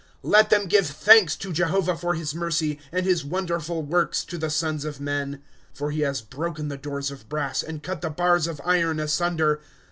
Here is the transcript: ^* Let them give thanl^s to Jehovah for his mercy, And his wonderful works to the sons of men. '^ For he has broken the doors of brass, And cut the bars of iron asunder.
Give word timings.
^* 0.01 0.03
Let 0.23 0.49
them 0.49 0.65
give 0.65 0.85
thanl^s 0.87 1.37
to 1.37 1.53
Jehovah 1.53 1.95
for 1.95 2.15
his 2.15 2.33
mercy, 2.33 2.79
And 2.91 3.05
his 3.05 3.23
wonderful 3.23 3.83
works 3.83 4.25
to 4.25 4.39
the 4.39 4.49
sons 4.49 4.83
of 4.83 4.99
men. 4.99 5.43
'^ 5.75 5.77
For 5.77 5.91
he 5.91 5.99
has 5.99 6.21
broken 6.21 6.69
the 6.69 6.75
doors 6.77 7.11
of 7.11 7.29
brass, 7.29 7.61
And 7.61 7.83
cut 7.83 8.01
the 8.01 8.09
bars 8.09 8.47
of 8.47 8.59
iron 8.65 8.99
asunder. 8.99 9.59